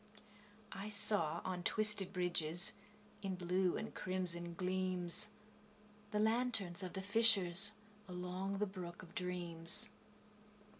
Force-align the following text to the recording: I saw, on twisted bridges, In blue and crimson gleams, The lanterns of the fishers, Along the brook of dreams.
I 0.71 0.89
saw, 0.89 1.41
on 1.45 1.61
twisted 1.61 2.11
bridges, 2.11 2.73
In 3.21 3.35
blue 3.35 3.77
and 3.77 3.93
crimson 3.93 4.55
gleams, 4.55 5.29
The 6.09 6.17
lanterns 6.17 6.81
of 6.81 6.93
the 6.93 7.03
fishers, 7.03 7.73
Along 8.07 8.57
the 8.57 8.65
brook 8.65 9.03
of 9.03 9.13
dreams. 9.13 9.91